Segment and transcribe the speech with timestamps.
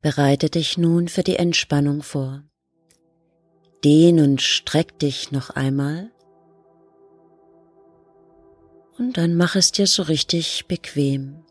[0.00, 2.44] Bereite dich nun für die Entspannung vor.
[3.84, 6.12] Dehn und streck dich noch einmal.
[8.96, 11.44] Und dann mach es dir so richtig bequem.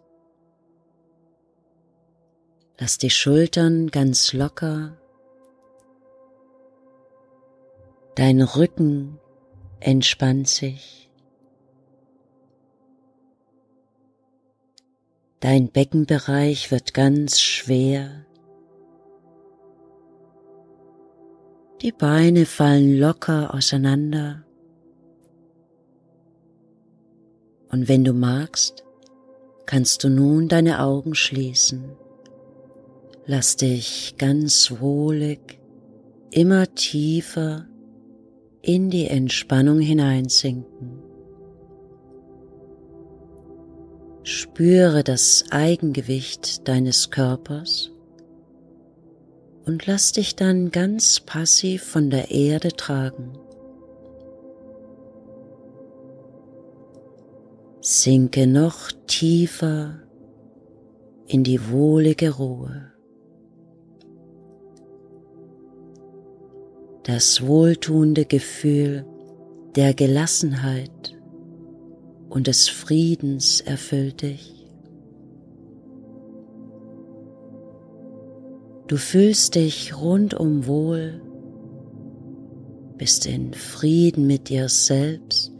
[2.77, 4.97] Lass die Schultern ganz locker.
[8.15, 9.19] Dein Rücken
[9.79, 11.09] entspannt sich.
[15.39, 18.26] Dein Beckenbereich wird ganz schwer.
[21.81, 24.43] Die Beine fallen locker auseinander.
[27.69, 28.83] Und wenn du magst,
[29.67, 31.91] kannst du nun deine Augen schließen.
[33.27, 35.59] Lass dich ganz wohlig
[36.31, 37.67] immer tiefer
[38.63, 41.03] in die Entspannung hineinsinken.
[44.23, 47.91] Spüre das Eigengewicht deines Körpers
[49.67, 53.33] und lass dich dann ganz passiv von der Erde tragen.
[57.81, 59.99] Sinke noch tiefer
[61.27, 62.93] in die wohlige Ruhe.
[67.03, 69.05] Das wohltuende Gefühl
[69.75, 71.17] der Gelassenheit
[72.29, 74.56] und des Friedens erfüllt dich.
[78.87, 81.21] Du fühlst dich rundum wohl,
[82.97, 85.51] bist in Frieden mit dir selbst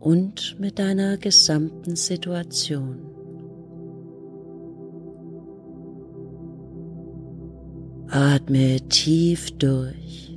[0.00, 2.98] und mit deiner gesamten Situation.
[8.08, 10.36] Atme tief durch.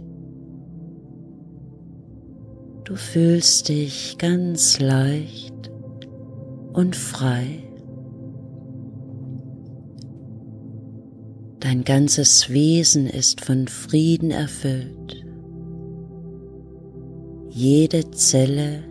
[2.83, 5.71] Du fühlst dich ganz leicht
[6.73, 7.70] und frei.
[11.61, 15.23] Dein ganzes Wesen ist von Frieden erfüllt.
[17.51, 18.83] Jede Zelle,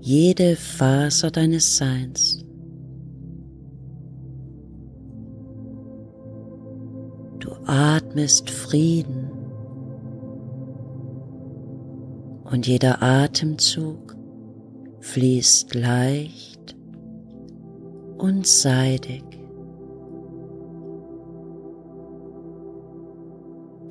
[0.00, 2.44] jede Faser deines Seins.
[7.38, 9.30] Du atmest Frieden
[12.44, 14.14] und jeder Atemzug
[15.00, 16.76] fließt leicht
[18.18, 19.33] und seidig.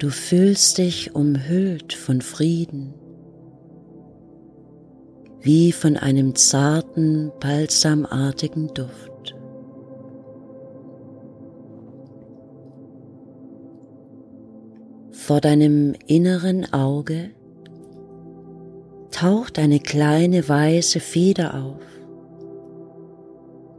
[0.03, 2.93] Du fühlst dich umhüllt von Frieden,
[5.39, 9.33] wie von einem zarten, balsamartigen Duft.
[15.11, 17.29] Vor deinem inneren Auge
[19.09, 21.81] taucht eine kleine weiße Feder auf,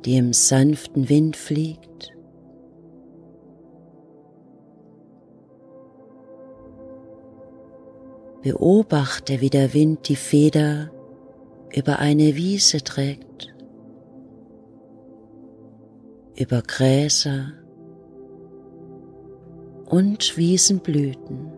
[0.07, 1.94] die im sanften Wind fliegt.
[8.45, 10.91] Beobachte, wie der Wind die Feder
[11.75, 13.55] über eine Wiese trägt,
[16.37, 17.55] über Gräser
[19.87, 21.53] und Wiesenblüten.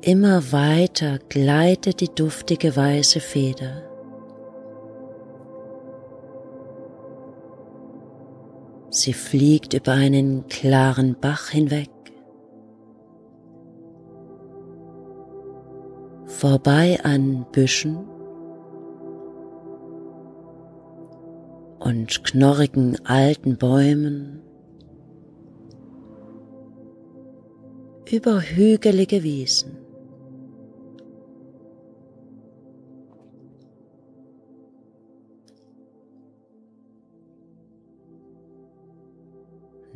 [0.00, 3.93] Immer weiter gleitet die duftige weiße Feder.
[8.94, 11.90] Sie fliegt über einen klaren Bach hinweg,
[16.26, 17.98] vorbei an Büschen
[21.80, 24.40] und knorrigen alten Bäumen,
[28.08, 29.83] über hügelige Wiesen.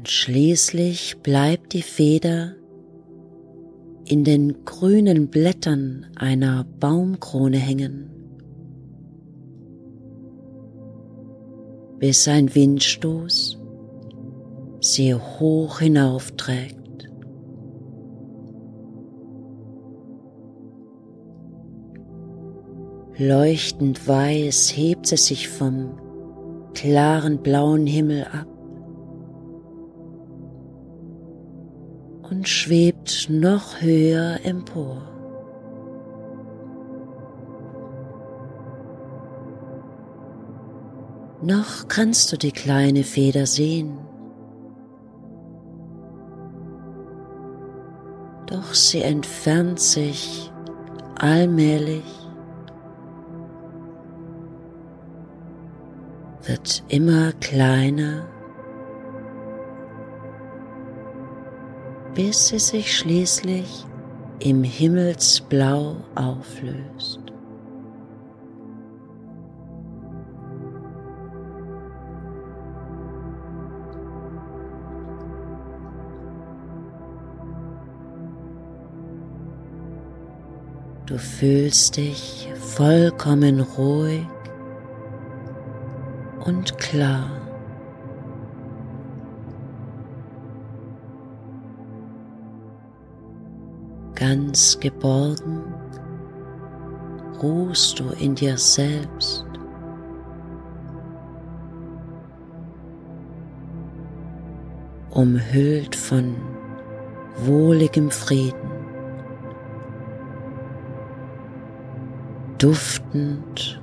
[0.09, 2.55] Und schließlich bleibt die Feder
[4.07, 8.09] in den grünen Blättern einer Baumkrone hängen,
[11.99, 13.61] bis ein Windstoß
[14.81, 17.11] sie hoch hinaufträgt.
[23.19, 26.01] Leuchtend weiß hebt sie sich vom
[26.73, 28.58] klaren blauen Himmel ab
[32.31, 35.03] und schwebt noch höher empor.
[41.41, 43.97] Noch kannst du die kleine Feder sehen,
[48.47, 50.51] doch sie entfernt sich
[51.19, 52.05] allmählich.
[56.45, 58.27] Wird immer kleiner,
[62.19, 63.87] bis sie sich schließlich
[64.41, 67.21] im Himmelsblau auflöst.
[81.07, 84.27] Du fühlst dich vollkommen ruhig
[86.45, 87.48] und klar.
[94.19, 95.63] Ganz geborgen
[97.41, 99.47] ruhst du in dir selbst.
[105.11, 106.35] Umhüllt von
[107.37, 108.69] wohligem Frieden.
[112.59, 113.81] duftend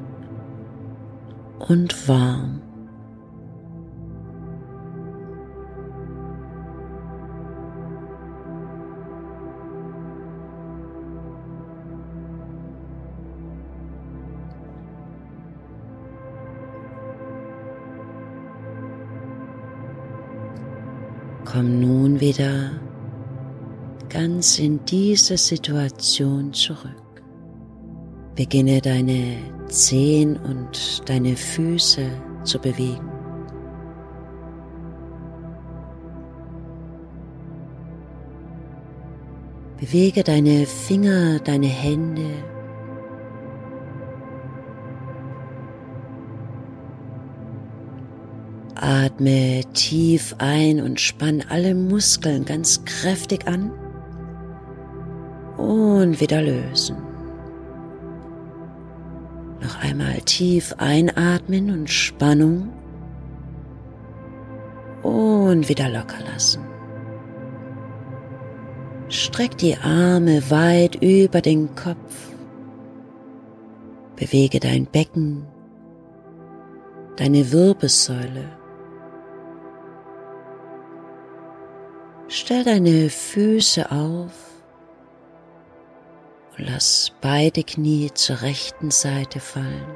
[1.59, 2.61] und warm.
[21.55, 22.69] Komm nun wieder
[24.09, 27.23] ganz in diese Situation zurück.
[28.35, 29.37] Beginne deine
[29.69, 32.09] Zehen und deine Füße
[32.43, 33.09] zu bewegen.
[39.79, 42.54] Bewege deine Finger, deine Hände.
[48.75, 53.71] Atme tief ein und spann alle Muskeln ganz kräftig an
[55.57, 56.97] und wieder lösen.
[59.61, 62.69] Noch einmal tief einatmen und Spannung
[65.01, 66.61] und wieder locker lassen.
[69.09, 72.33] Streck die Arme weit über den Kopf.
[74.15, 75.45] Bewege dein Becken,
[77.15, 78.49] deine Wirbelsäule.
[82.27, 84.31] Stell deine Füße auf
[86.57, 89.95] Lass beide Knie zur rechten Seite fallen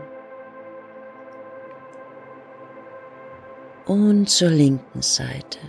[3.85, 5.59] und zur linken Seite.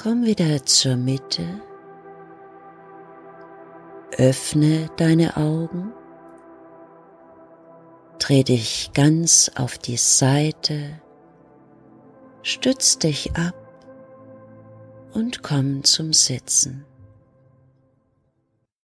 [0.00, 1.60] Komm wieder zur Mitte.
[4.16, 5.92] Öffne deine Augen.
[8.18, 11.00] Dreh dich ganz auf die Seite.
[12.42, 13.54] Stütz dich ab
[15.12, 16.86] und komm zum Sitzen.